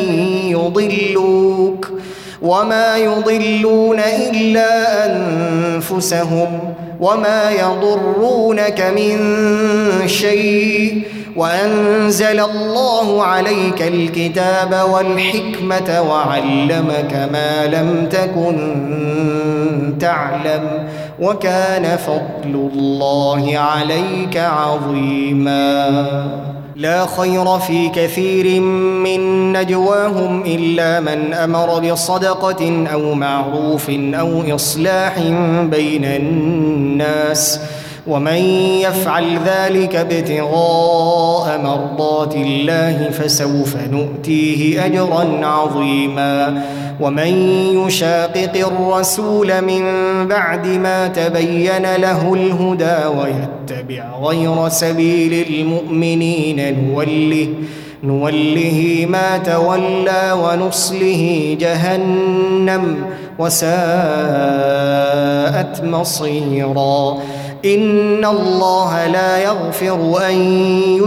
يضلوك 0.47 1.87
وما 2.41 2.97
يضلون 2.97 3.99
إلا 4.33 5.05
أنفسهم 5.05 6.59
وما 6.99 7.51
يضرونك 7.51 8.81
من 8.81 9.17
شيء 10.07 11.03
وانزل 11.37 12.39
الله 12.39 13.23
عليك 13.23 13.81
الكتاب 13.81 14.75
والحكمه 14.93 16.01
وعلمك 16.09 17.29
ما 17.31 17.67
لم 17.67 18.07
تكن 18.11 18.55
تعلم 19.99 20.67
وكان 21.19 21.97
فضل 21.97 22.55
الله 22.73 23.57
عليك 23.57 24.37
عظيما 24.37 25.91
لا 26.75 27.05
خير 27.05 27.59
في 27.59 27.89
كثير 27.89 28.61
من 28.61 29.53
نجواهم 29.53 30.41
الا 30.45 30.99
من 30.99 31.33
امر 31.33 31.91
بصدقه 31.91 32.87
او 32.93 33.13
معروف 33.13 33.89
او 33.89 34.41
اصلاح 34.55 35.17
بين 35.61 36.05
الناس 36.05 37.59
ومن 38.07 38.35
يفعل 38.81 39.39
ذلك 39.45 39.95
ابتغاء 39.95 41.61
مرضات 41.63 42.35
الله 42.35 43.09
فسوف 43.09 43.75
نؤتيه 43.91 44.85
اجرا 44.85 45.45
عظيما 45.45 46.61
ومن 47.01 47.49
يشاقق 47.87 48.67
الرسول 48.67 49.61
من 49.61 49.81
بعد 50.27 50.67
ما 50.67 51.07
تبين 51.07 51.95
له 51.97 52.33
الهدى 52.33 52.97
ويتبع 53.07 54.05
غير 54.23 54.69
سبيل 54.69 55.45
المؤمنين 55.49 56.85
نوله 56.87 57.47
نوله 58.03 59.05
ما 59.09 59.37
تولى 59.37 60.35
ونصله 60.43 61.57
جهنم 61.59 62.97
وساءت 63.39 65.83
مصيرا 65.83 67.17
ان 67.65 68.25
الله 68.25 69.07
لا 69.07 69.37
يغفر 69.37 70.27
ان 70.29 70.35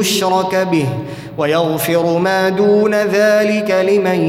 يشرك 0.01 0.55
به 0.73 0.87
ويغفر 1.39 2.19
ما 2.19 2.49
دون 2.49 2.95
ذلك 2.95 3.71
لمن 3.71 4.21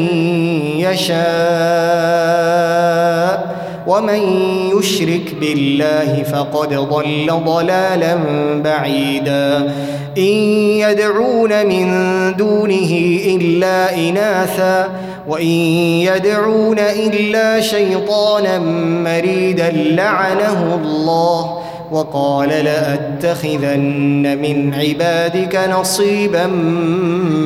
يشاء 0.78 3.56
ومن 3.88 4.20
يشرك 4.78 5.36
بالله 5.40 6.24
فقد 6.24 6.70
ضل 6.74 7.28
ضلالا 7.46 8.16
بعيدا 8.64 9.56
ان 10.18 10.34
يدعون 10.82 11.66
من 11.66 11.88
دونه 12.36 13.20
الا 13.42 13.96
اناثا 13.98 14.88
وان 15.28 15.46
يدعون 15.46 16.80
الا 16.80 17.62
شيطانا 17.62 18.60
مريدا 19.04 19.70
لعنه 19.72 20.80
الله 20.84 21.65
وقال 21.92 22.50
لأتخذن 22.50 24.38
من 24.42 24.74
عبادك 24.74 25.60
نصيبا 25.72 26.48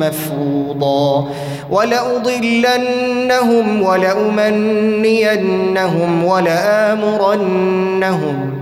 مفروضا 0.00 1.28
ولأضلنهم 1.70 3.82
ولأمنينهم 3.82 6.24
ولآمرنهم 6.24 8.59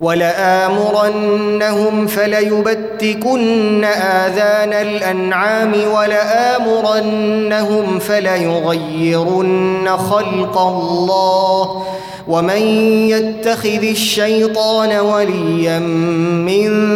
ولآمرنهم 0.00 2.06
فليبتكن 2.06 3.84
آذان 3.84 4.72
الأنعام 4.72 5.72
ولآمرنهم 5.96 7.98
فليغيرن 7.98 9.88
خلق 9.96 10.58
الله 10.58 11.82
ومن 12.28 12.62
يتخذ 13.08 13.82
الشيطان 13.82 14.98
وليا 15.00 15.78
من 15.78 16.86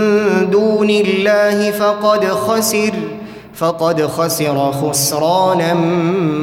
دون 0.51 0.91
الله 0.91 1.71
فقد 1.71 2.25
خسر 2.25 2.91
فقد 3.55 4.07
خسر 4.07 4.73
خسرانا 4.73 5.75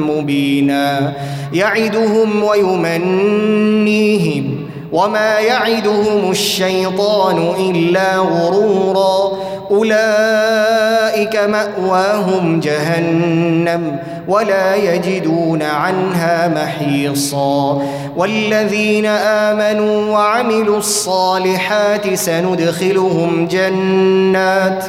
مبينا 0.08 1.12
يعدهم 1.52 2.44
ويمنيهم 2.44 4.57
وما 4.92 5.38
يعدهم 5.38 6.30
الشيطان 6.30 7.52
الا 7.58 8.16
غرورا 8.16 9.32
اولئك 9.70 11.36
ماواهم 11.36 12.60
جهنم 12.60 13.96
ولا 14.28 14.74
يجدون 14.76 15.62
عنها 15.62 16.48
محيصا 16.48 17.82
والذين 18.16 19.06
امنوا 19.06 20.10
وعملوا 20.12 20.78
الصالحات 20.78 22.14
سندخلهم 22.14 23.48
جنات 23.50 24.84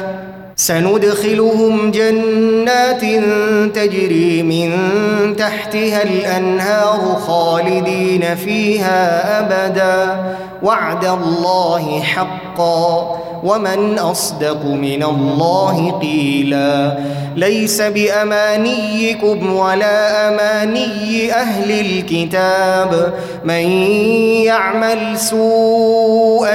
سندخلهم 0.60 1.90
جنات 1.90 3.00
تجري 3.74 4.42
من 4.42 4.76
تحتها 5.36 6.02
الانهار 6.02 7.14
خالدين 7.26 8.34
فيها 8.34 9.24
ابدا 9.40 10.16
وعد 10.62 11.04
الله 11.04 12.00
حقا 12.02 13.16
ومن 13.44 13.98
اصدق 13.98 14.64
من 14.64 15.02
الله 15.02 15.98
قيلا 16.02 16.98
ليس 17.36 17.80
بامانيكم 17.82 19.54
ولا 19.56 20.28
اماني 20.28 21.32
اهل 21.32 21.70
الكتاب 21.80 23.12
من 23.44 23.70
يعمل 24.44 25.18
سوءا 25.18 26.54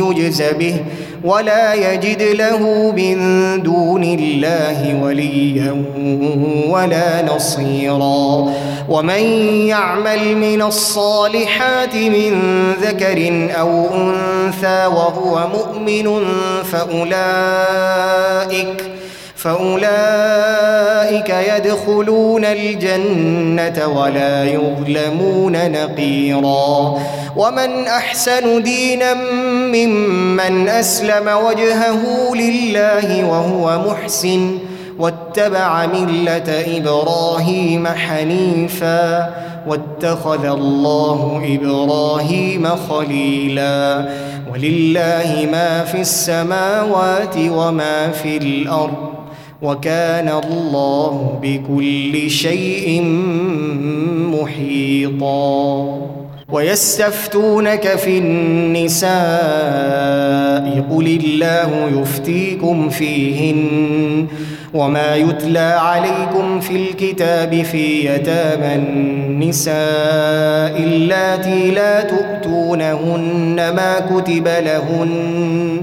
يجز 0.00 0.42
به 0.42 0.80
ولا 1.24 1.74
يجد 1.92 2.22
له 2.22 2.92
من 2.96 3.16
دون 3.62 4.04
الله 4.04 4.98
وليا 5.02 5.84
ولا 6.68 7.34
نصيرا 7.36 8.54
ومن 8.88 9.22
يعمل 9.68 10.36
من 10.36 10.62
الصالحات 10.62 11.94
من 11.94 12.62
ذكر 12.82 13.48
او 13.60 13.84
انثى 13.94 14.86
وهو 14.86 15.44
مؤمن 15.48 16.22
فاولئك 16.72 18.93
فاولئك 19.44 21.30
يدخلون 21.54 22.44
الجنه 22.44 23.86
ولا 24.02 24.44
يظلمون 24.44 25.52
نقيرا 25.72 26.98
ومن 27.36 27.86
احسن 27.86 28.62
دينا 28.62 29.14
ممن 29.74 30.68
اسلم 30.68 31.28
وجهه 31.46 32.34
لله 32.34 33.28
وهو 33.30 33.78
محسن 33.90 34.58
واتبع 34.98 35.86
مله 35.86 36.64
ابراهيم 36.76 37.86
حنيفا 37.86 39.34
واتخذ 39.68 40.44
الله 40.44 41.42
ابراهيم 41.62 42.68
خليلا 42.90 44.08
ولله 44.52 45.48
ما 45.52 45.84
في 45.84 46.00
السماوات 46.00 47.34
وما 47.38 48.08
في 48.08 48.36
الارض 48.36 49.13
وكان 49.64 50.28
الله 50.28 51.38
بكل 51.42 52.30
شيء 52.30 53.02
محيطا 54.32 56.00
ويستفتونك 56.52 57.88
في 57.96 58.18
النساء 58.18 59.10
قل 60.90 61.20
الله 61.24 62.00
يفتيكم 62.00 62.88
فيهن 62.88 63.64
وما 64.74 65.16
يتلى 65.16 65.78
عليكم 65.82 66.60
في 66.60 66.76
الكتاب 66.76 67.62
في 67.62 68.06
يتامى 68.14 68.74
النساء 68.74 69.74
اللاتي 70.82 71.70
لا 71.70 72.02
تؤتونهن 72.02 73.56
ما 73.56 74.00
كتب 74.00 74.48
لهن 74.48 75.82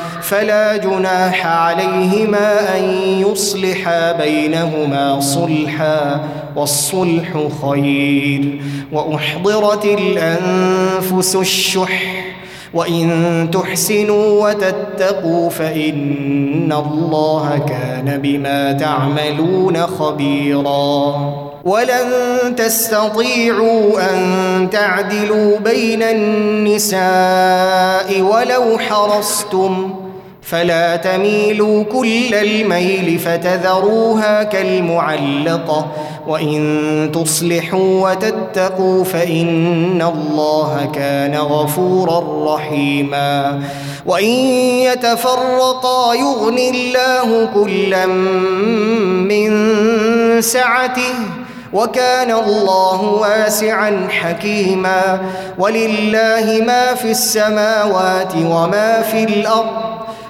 فلا 0.31 0.77
جناح 0.77 1.45
عليهما 1.47 2.77
ان 2.77 2.83
يصلحا 3.31 4.11
بينهما 4.11 5.19
صلحا 5.19 6.21
والصلح 6.55 7.43
خير 7.65 8.61
واحضرت 8.93 9.85
الانفس 9.85 11.35
الشح 11.35 12.25
وان 12.73 13.49
تحسنوا 13.53 14.47
وتتقوا 14.49 15.49
فان 15.49 16.71
الله 16.73 17.61
كان 17.69 18.19
بما 18.23 18.71
تعملون 18.71 19.77
خبيرا 19.87 21.15
ولن 21.65 21.99
تستطيعوا 22.57 24.11
ان 24.13 24.29
تعدلوا 24.71 25.59
بين 25.59 26.03
النساء 26.03 28.21
ولو 28.21 28.77
حرصتم 28.79 30.00
فلا 30.43 30.95
تميلوا 30.95 31.83
كل 31.83 32.33
الميل 32.35 33.19
فتذروها 33.25 34.43
كالمعلقه 34.43 35.87
وان 36.27 37.11
تصلحوا 37.15 38.09
وتتقوا 38.09 39.03
فان 39.03 40.01
الله 40.01 40.91
كان 40.95 41.35
غفورا 41.37 42.53
رحيما 42.55 43.61
وان 44.05 44.25
يتفرقا 44.81 46.13
يغن 46.13 46.57
الله 46.57 47.49
كلا 47.53 48.05
من 49.25 49.51
سعته 50.41 51.13
وكان 51.73 52.31
الله 52.31 53.01
واسعا 53.01 54.07
حكيما 54.21 55.21
ولله 55.59 56.63
ما 56.67 56.93
في 56.93 57.11
السماوات 57.11 58.33
وما 58.35 59.01
في 59.01 59.23
الارض 59.23 60.01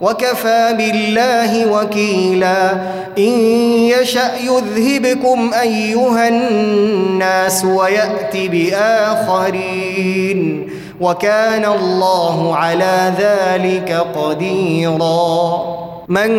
وكفى 0.00 0.74
بالله 0.78 1.72
وكيلا 1.72 2.70
ان 3.18 3.40
يشا 3.78 4.30
يذهبكم 4.44 5.50
ايها 5.60 6.28
الناس 6.28 7.64
ويات 7.64 8.36
باخرين 8.36 10.68
وكان 11.00 11.64
الله 11.64 12.56
على 12.56 13.12
ذلك 13.18 14.04
قديرا 14.16 15.60
من 16.08 16.30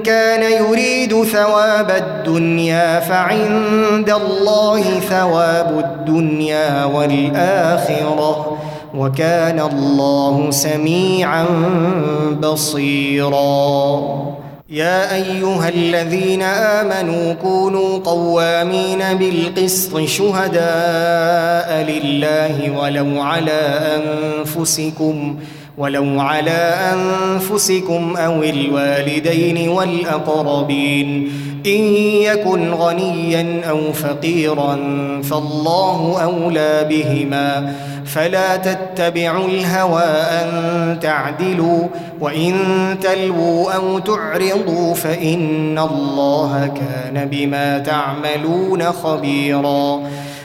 كان 0.00 0.52
يريد 0.52 1.22
ثواب 1.24 1.90
الدنيا 1.90 3.00
فعند 3.00 4.10
الله 4.24 4.80
ثواب 5.08 5.78
الدنيا 5.84 6.84
والاخره 6.84 8.53
وكان 8.94 9.60
الله 9.60 10.50
سميعا 10.50 11.44
بصيرا 12.42 14.04
يا 14.70 15.14
ايها 15.14 15.68
الذين 15.68 16.42
امنوا 16.42 17.32
كونوا 17.32 17.98
قوامين 17.98 18.98
بالقسط 19.18 20.00
شهداء 20.00 21.90
لله 21.90 22.72
ولو 22.80 23.20
على 23.22 23.78
انفسكم 23.96 25.36
ولو 25.78 26.20
على 26.20 26.74
انفسكم 26.94 28.16
او 28.16 28.42
الوالدين 28.42 29.68
والاقربين 29.68 31.30
ان 31.66 31.80
يكن 32.22 32.70
غنيا 32.74 33.60
او 33.70 33.92
فقيرا 33.92 34.76
فالله 35.30 36.20
اولى 36.22 36.86
بهما 36.90 37.72
فلا 38.14 38.56
تتبعوا 38.56 39.48
الهوى 39.48 40.02
أن 40.02 40.98
تعدلوا 41.02 41.86
وإن 42.20 42.54
تلووا 43.02 43.72
أو 43.72 43.98
تعرضوا 43.98 44.94
فإن 44.94 45.78
الله 45.78 46.74
كان 46.76 47.28
بما 47.28 47.78
تعملون 47.78 48.92
خبيرا 48.92 50.02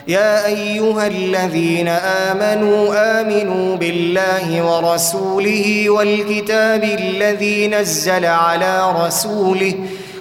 يا 0.08 0.46
أيها 0.46 1.06
الذين 1.06 1.88
آمنوا 1.88 2.94
آمنوا 3.20 3.76
بالله 3.76 4.64
ورسوله 4.74 5.90
والكتاب 5.90 6.84
الذي 6.84 7.68
نزل 7.68 8.24
على 8.24 8.92
رسوله 9.06 9.72
ۖ 9.74 9.74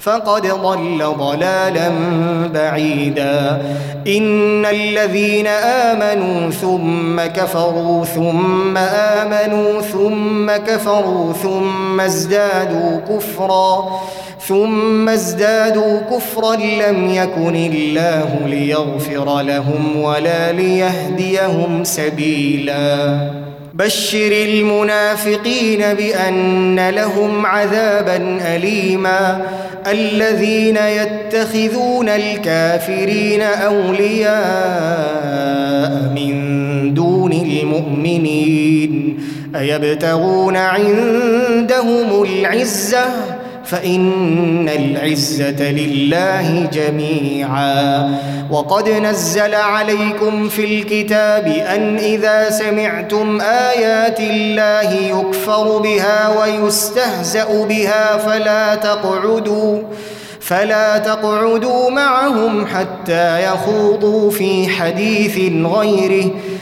فقد 0.00 0.46
ضل 0.46 1.04
ضلالا 1.18 1.88
بعيدا 2.54 3.62
ان 4.06 4.66
الذين 4.66 5.46
امنوا 5.46 6.50
ثم 6.50 7.22
كفروا 7.40 8.04
ثم 8.04 8.76
امنوا 8.76 9.80
ثم 9.80 10.56
كفروا 10.72 11.32
ثم 11.32 12.00
ازدادوا 12.00 13.00
كفرا 13.10 14.00
ثم 14.48 15.08
ازدادوا 15.08 16.00
كفرا 16.10 16.54
لم 16.56 17.10
يكن 17.14 17.56
الله 17.56 18.38
ليغفر 18.46 19.40
لهم 19.42 19.96
ولا 20.02 20.52
ليهديهم 20.52 21.84
سبيلا 21.84 23.18
بشر 23.80 24.32
المنافقين 24.32 25.94
بان 25.94 26.90
لهم 26.90 27.46
عذابا 27.46 28.38
اليما 28.56 29.46
الذين 29.86 30.76
يتخذون 30.76 32.08
الكافرين 32.08 33.40
اولياء 33.42 36.12
من 36.16 36.40
دون 36.94 37.32
المؤمنين 37.32 39.18
ايبتغون 39.56 40.56
عندهم 40.56 42.22
العزه 42.22 43.06
فإن 43.70 44.68
العزة 44.68 45.62
لله 45.72 46.68
جميعا 46.72 48.10
وقد 48.50 48.88
نزل 48.88 49.54
عليكم 49.54 50.48
في 50.48 50.64
الكتاب 50.64 51.46
أن 51.46 51.96
إذا 51.96 52.50
سمعتم 52.50 53.40
آيات 53.40 54.20
الله 54.20 54.92
يكفر 54.92 55.78
بها 55.78 56.28
ويستهزأ 56.40 57.64
بها 57.64 58.16
فلا 58.16 58.74
تقعدوا 58.74 59.78
فلا 60.40 60.98
تقعدوا 60.98 61.90
معهم 61.90 62.66
حتى 62.66 63.44
يخوضوا 63.44 64.30
في 64.30 64.68
حديث 64.68 65.64
غيره 65.66 66.30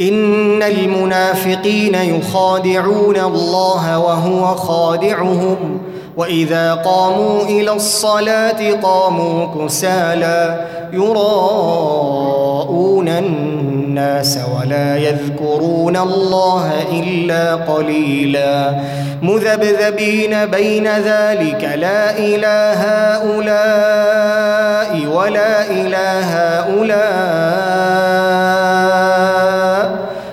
ان 0.00 0.62
المنافقين 0.62 1.94
يخادعون 1.94 3.16
الله 3.16 3.98
وهو 3.98 4.54
خادعهم 4.54 5.78
واذا 6.16 6.74
قاموا 6.74 7.42
الى 7.42 7.72
الصلاه 7.72 8.72
قاموا 8.82 9.46
كسالى 9.66 10.64
يراءون 10.92 13.08
الناس 13.08 14.38
ولا 14.60 14.96
يذكرون 14.96 15.96
الله 15.96 16.70
الا 16.92 17.54
قليلا 17.54 18.74
مذبذبين 19.22 20.46
بين 20.46 20.86
ذلك 20.88 21.70
لا 21.76 22.18
الى 22.18 22.72
هؤلاء 22.76 25.06
ولا 25.16 25.70
الى 25.70 26.22
هؤلاء 26.24 28.59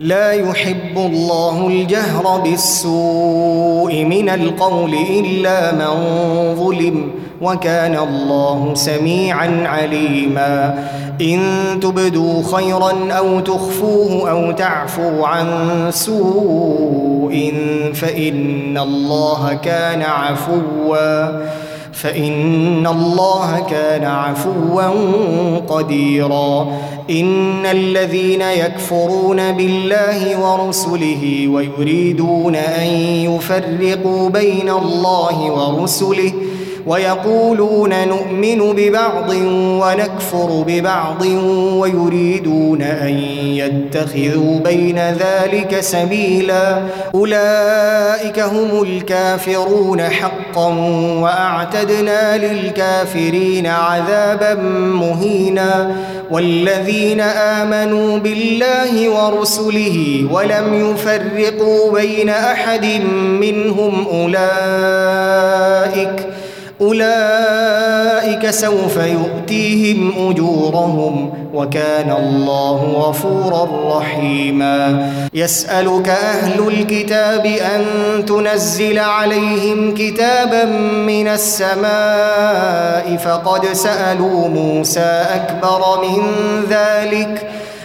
لا 0.00 0.32
يحب 0.32 0.96
الله 0.96 1.66
الجهر 1.66 2.40
بالسوء 2.40 4.04
من 4.04 4.28
القول 4.28 4.94
الا 5.10 5.72
من 5.72 5.94
ظلم 6.54 7.10
وكان 7.42 7.96
الله 7.98 8.70
سميعا 8.74 9.62
عليما 9.66 10.84
ان 11.20 11.40
تبدوا 11.82 12.42
خيرا 12.52 12.94
او 13.12 13.40
تخفوه 13.40 14.30
او 14.30 14.52
تعفوا 14.52 15.26
عن 15.26 15.48
سوء 15.90 17.52
فان 17.94 18.78
الله 18.78 19.54
كان 19.54 20.02
عفوا 20.02 21.40
فإن 22.02 22.86
الله 22.86 23.60
كان 23.70 24.04
عفوا 24.04 24.88
قديرا 25.68 26.66
إن 27.10 27.66
الذين 27.66 28.42
يكفرون 28.42 29.52
بالله 29.52 30.40
ورسله 30.40 31.48
ويريدون 31.48 32.56
أن 32.56 32.86
يفرقوا 33.10 34.28
بين 34.30 34.68
الله 34.70 35.40
ورسله 35.42 36.32
ويقولون 36.86 38.08
نؤمن 38.08 38.58
ببعض 38.72 39.30
ونكفر 39.58 40.64
ببعض 40.66 41.22
ويريدون 41.72 42.82
ان 42.82 43.18
يتخذوا 43.42 44.58
بين 44.58 44.98
ذلك 44.98 45.76
سبيلا 45.80 46.82
اولئك 47.14 48.40
هم 48.40 48.82
الكافرون 48.82 50.02
حقا 50.02 50.68
واعتدنا 51.22 52.36
للكافرين 52.36 53.66
عذابا 53.66 54.54
مهينا 54.84 55.96
والذين 56.30 57.20
امنوا 57.20 58.18
بالله 58.18 59.08
ورسله 59.08 60.26
ولم 60.32 60.90
يفرقوا 60.90 61.92
بين 61.92 62.28
احد 62.28 62.84
منهم 63.40 64.06
اولئك 64.14 66.26
اولئك 66.80 68.50
سوف 68.50 68.96
يؤتيهم 68.96 70.30
اجورهم 70.30 71.32
وكان 71.54 72.12
الله 72.18 72.84
غفورا 72.84 73.98
رحيما 73.98 75.10
يسالك 75.34 76.08
اهل 76.08 76.68
الكتاب 76.68 77.46
ان 77.46 77.80
تنزل 78.24 78.98
عليهم 78.98 79.94
كتابا 79.94 80.64
من 81.06 81.28
السماء 81.28 83.16
فقد 83.24 83.66
سالوا 83.66 84.48
موسى 84.48 85.24
اكبر 85.34 85.80
من 86.04 86.22
ذلك 86.70 87.50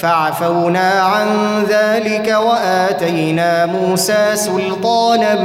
فعفونا 0.00 0.90
عن 1.00 1.26
ذلك 1.68 2.36
واتينا 2.48 3.66
موسى 3.66 4.30
سلطانا 4.36 5.42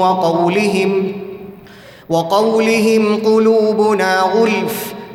وقولهم 0.01 1.13
وقولهم 2.11 3.17
قلوبنا 3.25 4.21
غلف 4.21 4.96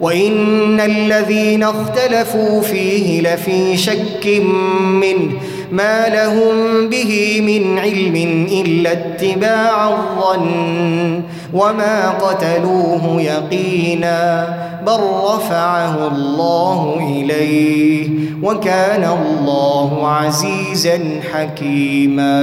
وان 0.00 0.80
الذين 0.80 1.62
اختلفوا 1.62 2.60
فيه 2.60 3.20
لفي 3.34 3.76
شك 3.76 4.42
منه 4.82 5.32
ما 5.72 6.08
لهم 6.08 6.88
به 6.88 7.40
من 7.40 7.78
علم 7.78 8.46
الا 8.66 8.92
اتباع 8.92 9.88
الظن 9.88 11.22
وما 11.54 12.10
قتلوه 12.10 13.20
يقينا 13.22 14.48
بل 14.86 15.00
رفعه 15.34 16.06
الله 16.06 16.96
اليه 17.12 18.08
وكان 18.42 19.04
الله 19.04 20.08
عزيزا 20.08 20.98
حكيما 21.34 22.40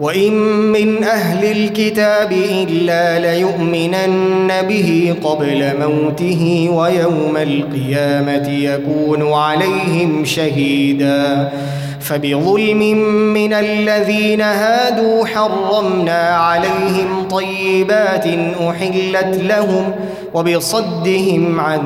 وان 0.00 0.32
من 0.52 1.04
اهل 1.04 1.50
الكتاب 1.52 2.32
الا 2.32 3.18
ليؤمنن 3.18 4.52
به 4.68 5.14
قبل 5.24 5.70
موته 5.80 6.68
ويوم 6.72 7.36
القيامه 7.36 8.48
يكون 8.48 9.32
عليهم 9.32 10.24
شهيدا 10.24 11.50
فبظلم 12.00 12.78
من 13.34 13.52
الذين 13.52 14.40
هادوا 14.40 15.26
حرمنا 15.26 16.18
عليهم 16.28 17.28
طيبات 17.30 18.26
احلت 18.68 19.38
لهم 19.42 19.92
وبصدهم 20.34 21.60
عن 21.60 21.82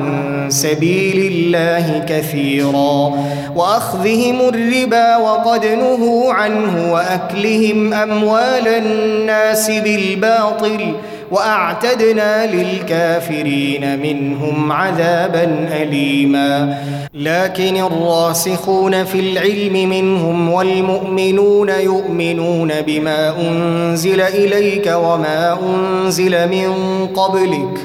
سبيل 0.49 1.31
الله 1.33 2.05
كثيرا 2.09 3.11
واخذهم 3.55 4.39
الربا 4.41 5.17
وقد 5.17 5.65
نهوا 5.65 6.33
عنه 6.33 6.93
واكلهم 6.93 7.93
اموال 7.93 8.67
الناس 8.67 9.71
بالباطل 9.71 10.93
واعتدنا 11.31 12.55
للكافرين 12.55 13.99
منهم 13.99 14.71
عذابا 14.71 15.67
اليما 15.81 16.77
لكن 17.13 17.75
الراسخون 17.83 19.03
في 19.03 19.19
العلم 19.19 19.89
منهم 19.89 20.49
والمؤمنون 20.51 21.69
يؤمنون 21.69 22.71
بما 22.87 23.33
انزل 23.49 24.21
اليك 24.21 24.87
وما 24.95 25.57
انزل 25.69 26.49
من 26.49 26.71
قبلك 27.15 27.79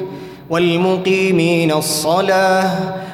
والمقيمين 0.50 1.72
الصلاه 1.72 2.70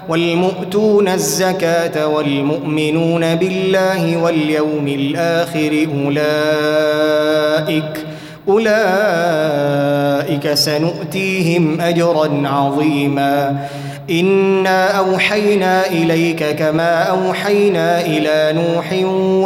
والمؤتون 0.09 1.09
الزكاه 1.09 2.07
والمؤمنون 2.09 3.35
بالله 3.35 4.22
واليوم 4.22 4.89
الاخر 4.89 5.87
اولئك 6.05 8.07
أولئك 8.49 10.55
سنؤتيهم 10.55 11.80
أجرا 11.80 12.42
عظيما 12.49 13.66
إنا 14.11 14.86
أوحينا 14.90 15.86
إليك 15.86 16.51
كما 16.57 17.03
أوحينا 17.03 18.01
إلى 18.01 18.61
نوح 18.62 18.92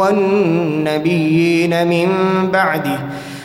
والنبيين 0.01 1.87
من 1.87 2.07
بعده 2.51 2.99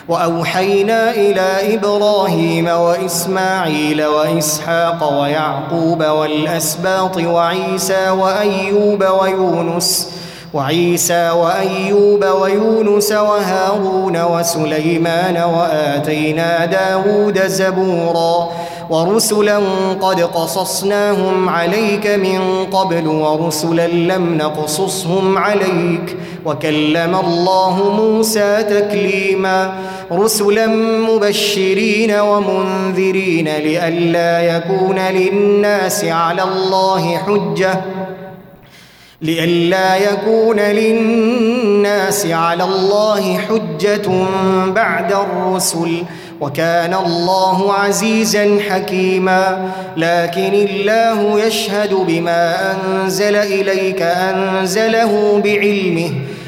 وأوحينا 0.07 1.11
إلى 1.11 1.75
إبراهيم 1.75 2.67
وإسماعيل 2.67 4.05
وإسحاق 4.05 5.19
ويعقوب 5.21 6.03
والأسباط 6.03 7.17
وعيسى 7.17 8.09
وأيوب 8.09 9.03
ويونس 9.21 10.11
ۖ 10.13 10.17
وعيسى 10.53 11.29
وايوب 11.29 12.25
ويونس 12.41 13.11
وهارون 13.11 14.17
وسليمان 14.23 15.37
واتينا 15.43 16.65
داود 16.65 17.47
زبورا 17.47 18.49
ورسلا 18.89 19.57
قد 20.01 20.21
قصصناهم 20.21 21.49
عليك 21.49 22.07
من 22.07 22.65
قبل 22.71 23.07
ورسلا 23.07 23.87
لم 23.87 24.37
نقصصهم 24.37 25.37
عليك 25.37 26.17
وكلم 26.45 27.15
الله 27.27 27.95
موسى 28.01 28.63
تكليما 28.63 29.73
رسلا 30.11 30.67
مبشرين 31.15 32.11
ومنذرين 32.19 33.47
لئلا 33.47 34.41
يكون 34.57 34.99
للناس 34.99 36.05
على 36.05 36.41
الله 36.43 37.17
حجه 37.17 37.81
لئلا 39.21 39.95
يكون 39.95 40.59
للناس 40.59 42.25
على 42.25 42.63
الله 42.63 43.37
حجة 43.37 44.11
بعد 44.67 45.11
الرسل 45.13 46.03
وكان 46.41 46.93
الله 47.05 47.73
عزيزا 47.73 48.59
حكيما 48.69 49.69
لكن 49.97 50.53
الله 50.53 51.43
يشهد 51.45 51.93
بما 51.93 52.73
أنزل 52.87 53.35
إليك 53.35 54.01
أنزله 54.01 55.41
بعلمه 55.45 56.11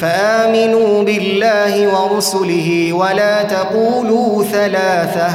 فامنوا 0.00 1.02
بالله 1.02 1.88
ورسله 2.04 2.92
ولا 2.92 3.42
تقولوا 3.42 4.44
ثلاثه 4.44 5.28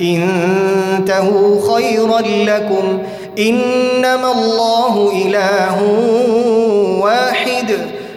انتهوا 0.00 1.76
خيرا 1.76 2.20
لكم 2.20 2.98
انما 3.38 4.32
الله 4.32 5.12
اله 5.26 5.82
واحد 7.04 7.70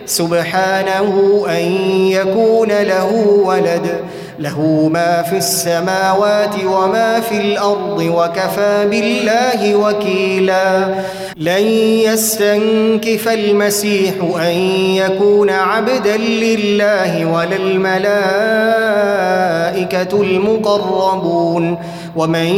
سبحانه 0.05 1.43
ان 1.49 1.65
يكون 2.11 2.67
له 2.69 3.27
ولد 3.45 3.99
له 4.39 4.89
ما 4.93 5.21
في 5.21 5.37
السماوات 5.37 6.55
وما 6.65 7.19
في 7.19 7.37
الارض 7.37 7.99
وكفى 8.01 8.87
بالله 8.91 9.75
وكيلا 9.75 10.85
لن 11.37 11.63
يستنكف 12.11 13.27
المسيح 13.27 14.13
ان 14.39 14.55
يكون 14.95 15.49
عبدا 15.49 16.17
لله 16.17 17.25
ولا 17.25 17.55
الملائكه 17.55 20.21
المقربون 20.21 21.77
ومن 22.15 22.55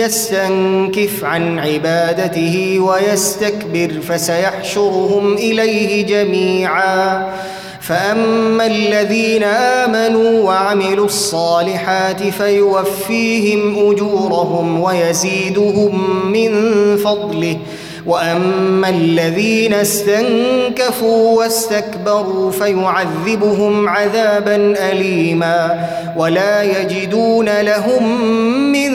يستنكف 0.00 1.24
عن 1.24 1.58
عبادته 1.58 2.78
ويستكبر 2.80 3.90
فسيحشرهم 4.08 5.34
اليه 5.34 6.06
جميعا 6.06 7.28
فأما 7.80 8.66
الذين 8.66 9.42
آمنوا 9.42 10.40
وعملوا 10.44 11.06
الصالحات 11.06 12.22
فيوفيهم 12.22 13.90
أجورهم 13.92 14.80
ويزيدهم 14.80 16.26
من 16.32 16.50
فضله 16.96 17.56
واما 18.06 18.88
الذين 18.88 19.74
استنكفوا 19.74 21.38
واستكبروا 21.38 22.50
فيعذبهم 22.50 23.88
عذابا 23.88 24.56
اليما 24.92 25.88
ولا 26.16 26.62
يجدون 26.80 27.60
لهم 27.60 28.22
من 28.72 28.92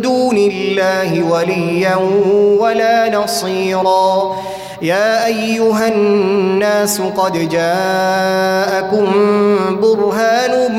دون 0.00 0.36
الله 0.38 1.22
وليا 1.32 1.96
ولا 2.60 3.10
نصيرا 3.18 4.36
يا 4.82 5.26
أيها 5.26 5.88
الناس 5.88 7.00
قد 7.00 7.48
جاءكم 7.48 9.06
برهان 9.80 10.74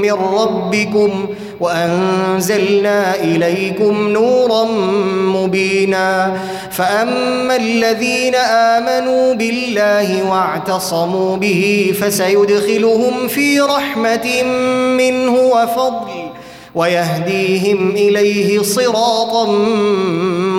من 0.00 0.12
ربكم 0.12 1.26
وأنزلنا 1.60 3.14
إليكم 3.14 4.08
نورا 4.08 4.64
مبينا 5.18 6.36
فأما 6.70 7.56
الذين 7.56 8.34
آمنوا 8.54 9.34
بالله 9.34 10.30
واعتصموا 10.30 11.36
به 11.36 11.92
فسيدخلهم 12.00 13.28
في 13.28 13.60
رحمة 13.60 14.42
منه 14.96 15.32
وفضل 15.34 16.19
ويهديهم 16.74 17.90
اليه 17.90 18.62
صراطا 18.62 19.52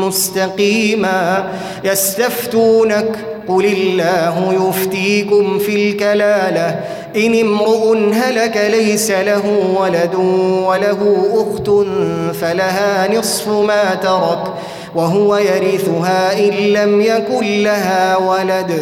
مستقيما 0.07 1.49
يستفتونك 1.83 3.11
قل 3.47 3.65
الله 3.65 4.67
يفتيكم 4.69 5.59
في 5.59 5.75
الكلاله 5.89 6.79
ان 7.15 7.39
امرؤ 7.39 7.95
هلك 8.13 8.69
ليس 8.71 9.11
له 9.11 9.45
ولد 9.81 10.15
وله 10.67 11.21
اخت 11.33 11.67
فلها 12.35 13.17
نصف 13.19 13.47
ما 13.47 13.95
ترك 13.95 14.53
وهو 14.95 15.37
يرثها 15.37 16.39
ان 16.39 16.53
لم 16.53 17.01
يكن 17.01 17.63
لها 17.63 18.17
ولد 18.17 18.81